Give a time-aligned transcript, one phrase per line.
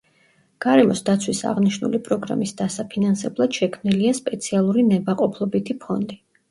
[0.65, 6.25] გარემოს დაცვის აღნიშნული პროგრამის დასაფინანსებლად შექმნილია სპეციალური ნებაყოფლობითი ფონდი.